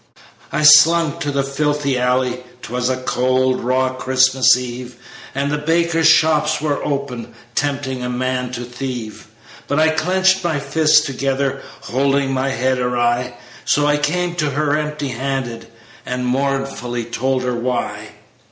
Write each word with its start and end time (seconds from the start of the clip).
"I 0.51 0.63
slunk 0.63 1.19
to 1.19 1.31
the 1.31 1.43
filthy 1.43 1.95
alley 1.99 2.39
'Twas 2.63 2.89
a 2.89 2.97
cold, 2.97 3.61
raw 3.63 3.89
Christmas 3.89 4.57
eve 4.57 4.95
And 5.35 5.51
the 5.51 5.59
bakers' 5.59 6.07
shops 6.09 6.59
were 6.59 6.83
open, 6.83 7.35
Tempting 7.53 8.03
a 8.03 8.09
man 8.09 8.49
to 8.53 8.63
thieve; 8.63 9.27
But 9.67 9.77
I 9.79 9.89
clenched 9.89 10.43
my 10.43 10.59
fists 10.59 11.05
together, 11.05 11.61
Holding 11.81 12.33
my 12.33 12.49
head 12.49 12.79
awry, 12.79 13.35
So 13.63 13.85
I 13.85 13.97
came 13.97 14.33
to 14.37 14.49
her 14.49 14.75
empty 14.75 15.09
handed 15.09 15.67
And 16.03 16.25
mournfully 16.25 17.05
told 17.05 17.43
her 17.43 17.53
why. 17.53 18.07